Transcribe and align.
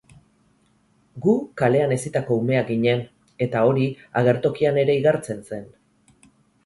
Gu 1.25 1.35
kalean 1.61 1.93
hezitako 1.97 2.37
umeak 2.43 2.67
ginen, 2.71 3.03
eta 3.47 3.61
hori 3.73 3.85
agertokian 4.23 4.81
ere 4.85 4.97
igartzen 5.03 5.45
zen. 5.53 5.69